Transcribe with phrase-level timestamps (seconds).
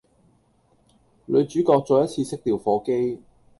[1.27, 3.21] 女主角再一次熄掉火機